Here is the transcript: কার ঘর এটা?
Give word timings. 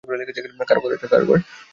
কার 0.61 0.77
ঘর 0.79 0.91
এটা? 0.95 1.07